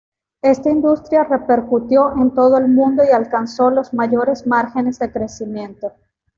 [0.41, 5.91] Esta industria repercutió en todo el mundo y alcanzó los mayores márgenes de crecimiento.